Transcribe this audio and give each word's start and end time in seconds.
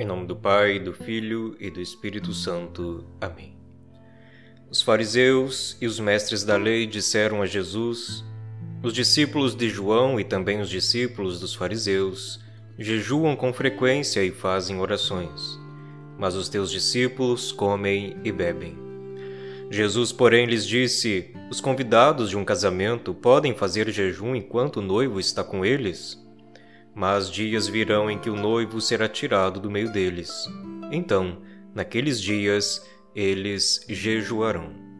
Em 0.00 0.06
nome 0.06 0.26
do 0.26 0.34
Pai, 0.34 0.78
do 0.78 0.94
Filho 0.94 1.54
e 1.60 1.70
do 1.70 1.78
Espírito 1.78 2.32
Santo. 2.32 3.04
Amém. 3.20 3.54
Os 4.70 4.80
fariseus 4.80 5.76
e 5.78 5.86
os 5.86 6.00
mestres 6.00 6.42
da 6.42 6.56
lei 6.56 6.86
disseram 6.86 7.42
a 7.42 7.46
Jesus: 7.46 8.24
Os 8.82 8.94
discípulos 8.94 9.54
de 9.54 9.68
João 9.68 10.18
e 10.18 10.24
também 10.24 10.58
os 10.58 10.70
discípulos 10.70 11.38
dos 11.38 11.54
fariseus 11.54 12.40
jejuam 12.78 13.36
com 13.36 13.52
frequência 13.52 14.24
e 14.24 14.30
fazem 14.30 14.80
orações, 14.80 15.60
mas 16.18 16.34
os 16.34 16.48
teus 16.48 16.70
discípulos 16.70 17.52
comem 17.52 18.16
e 18.24 18.32
bebem. 18.32 18.78
Jesus, 19.70 20.12
porém, 20.12 20.46
lhes 20.46 20.66
disse: 20.66 21.34
Os 21.50 21.60
convidados 21.60 22.30
de 22.30 22.38
um 22.38 22.44
casamento 22.44 23.12
podem 23.12 23.54
fazer 23.54 23.90
jejum 23.90 24.34
enquanto 24.34 24.78
o 24.78 24.82
noivo 24.82 25.20
está 25.20 25.44
com 25.44 25.62
eles? 25.62 26.18
Mas 26.94 27.30
dias 27.30 27.68
virão 27.68 28.10
em 28.10 28.18
que 28.18 28.30
o 28.30 28.36
noivo 28.36 28.80
será 28.80 29.08
tirado 29.08 29.60
do 29.60 29.70
meio 29.70 29.92
deles. 29.92 30.30
Então, 30.90 31.38
naqueles 31.74 32.20
dias, 32.20 32.84
eles 33.14 33.84
jejuarão. 33.88 34.90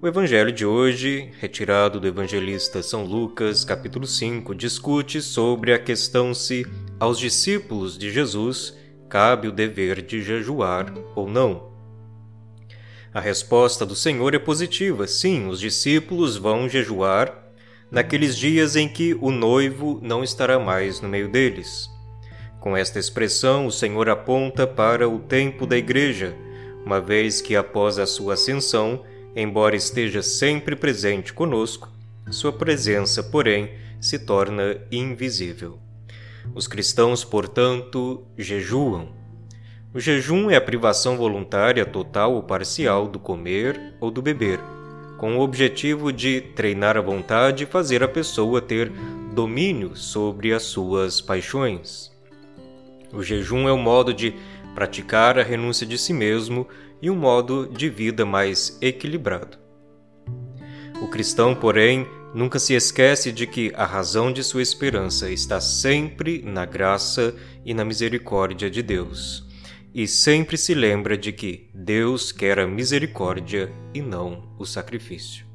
O 0.00 0.06
evangelho 0.06 0.52
de 0.52 0.66
hoje, 0.66 1.30
retirado 1.40 1.98
do 1.98 2.06
evangelista 2.06 2.82
São 2.82 3.04
Lucas, 3.04 3.64
capítulo 3.64 4.06
5, 4.06 4.54
discute 4.54 5.22
sobre 5.22 5.72
a 5.72 5.78
questão 5.78 6.34
se 6.34 6.66
aos 7.00 7.18
discípulos 7.18 7.96
de 7.96 8.12
Jesus 8.12 8.76
cabe 9.08 9.48
o 9.48 9.52
dever 9.52 10.02
de 10.02 10.20
jejuar 10.20 10.92
ou 11.14 11.28
não. 11.28 11.72
A 13.12 13.20
resposta 13.20 13.86
do 13.86 13.94
Senhor 13.94 14.34
é 14.34 14.38
positiva: 14.38 15.06
sim, 15.06 15.48
os 15.48 15.58
discípulos 15.58 16.36
vão 16.36 16.68
jejuar 16.68 17.45
naqueles 17.90 18.36
dias 18.36 18.76
em 18.76 18.88
que 18.88 19.14
o 19.20 19.30
noivo 19.30 20.00
não 20.02 20.24
estará 20.24 20.58
mais 20.58 21.00
no 21.00 21.08
meio 21.08 21.28
deles. 21.28 21.90
Com 22.60 22.76
esta 22.76 22.98
expressão, 22.98 23.66
o 23.66 23.72
Senhor 23.72 24.08
aponta 24.08 24.66
para 24.66 25.08
o 25.08 25.18
tempo 25.20 25.66
da 25.66 25.76
Igreja, 25.76 26.34
uma 26.84 27.00
vez 27.00 27.40
que 27.40 27.54
após 27.54 27.98
a 27.98 28.06
sua 28.06 28.34
ascensão, 28.34 29.04
embora 29.34 29.76
esteja 29.76 30.22
sempre 30.22 30.74
presente 30.74 31.32
conosco, 31.32 31.88
sua 32.30 32.52
presença, 32.52 33.22
porém, 33.22 33.70
se 34.00 34.18
torna 34.18 34.78
invisível. 34.90 35.78
Os 36.54 36.66
cristãos, 36.66 37.24
portanto, 37.24 38.24
jejuam. 38.36 39.14
O 39.94 40.00
jejum 40.00 40.50
é 40.50 40.56
a 40.56 40.60
privação 40.60 41.16
voluntária 41.16 41.84
total 41.86 42.34
ou 42.34 42.42
parcial 42.42 43.06
do 43.08 43.18
comer 43.18 43.94
ou 44.00 44.10
do 44.10 44.20
beber 44.20 44.60
com 45.16 45.36
o 45.36 45.40
objetivo 45.40 46.12
de 46.12 46.40
treinar 46.40 46.96
a 46.96 47.00
vontade 47.00 47.64
e 47.64 47.66
fazer 47.66 48.02
a 48.02 48.08
pessoa 48.08 48.60
ter 48.60 48.90
domínio 49.32 49.96
sobre 49.96 50.52
as 50.52 50.62
suas 50.64 51.20
paixões. 51.20 52.10
O 53.12 53.22
jejum 53.22 53.68
é 53.68 53.72
um 53.72 53.78
modo 53.78 54.12
de 54.12 54.34
praticar 54.74 55.38
a 55.38 55.42
renúncia 55.42 55.86
de 55.86 55.96
si 55.96 56.12
mesmo 56.12 56.66
e 57.00 57.10
um 57.10 57.16
modo 57.16 57.66
de 57.66 57.88
vida 57.88 58.26
mais 58.26 58.78
equilibrado. 58.80 59.58
O 61.00 61.08
cristão, 61.08 61.54
porém, 61.54 62.06
nunca 62.34 62.58
se 62.58 62.74
esquece 62.74 63.32
de 63.32 63.46
que 63.46 63.72
a 63.74 63.84
razão 63.84 64.32
de 64.32 64.42
sua 64.42 64.62
esperança 64.62 65.30
está 65.30 65.60
sempre 65.60 66.42
na 66.42 66.64
graça 66.64 67.34
e 67.64 67.72
na 67.72 67.84
misericórdia 67.84 68.70
de 68.70 68.82
Deus 68.82 69.46
e 69.96 70.06
sempre 70.06 70.58
se 70.58 70.74
lembra 70.74 71.16
de 71.16 71.32
que 71.32 71.70
Deus 71.72 72.30
quer 72.30 72.58
a 72.58 72.66
misericórdia 72.66 73.72
e 73.94 74.02
não 74.02 74.46
o 74.58 74.66
sacrifício. 74.66 75.46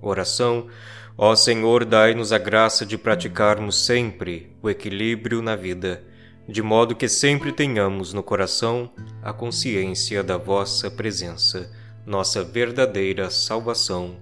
Oração: 0.00 0.68
Ó 1.14 1.36
Senhor, 1.36 1.84
dai-nos 1.84 2.32
a 2.32 2.38
graça 2.38 2.86
de 2.86 2.96
praticarmos 2.96 3.84
sempre 3.84 4.56
o 4.62 4.70
equilíbrio 4.70 5.42
na 5.42 5.54
vida, 5.54 6.02
de 6.48 6.62
modo 6.62 6.96
que 6.96 7.06
sempre 7.06 7.52
tenhamos 7.52 8.14
no 8.14 8.22
coração 8.22 8.90
a 9.22 9.30
consciência 9.30 10.24
da 10.24 10.38
vossa 10.38 10.90
presença, 10.90 11.70
nossa 12.06 12.42
verdadeira 12.42 13.28
salvação. 13.28 14.16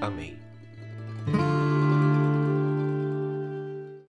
Amém. 0.00 0.39